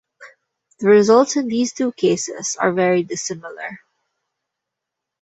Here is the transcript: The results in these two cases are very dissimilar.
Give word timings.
The 0.79 0.87
results 0.87 1.35
in 1.35 1.47
these 1.47 1.73
two 1.73 1.91
cases 1.91 2.55
are 2.59 2.71
very 2.73 3.03
dissimilar. 3.03 3.81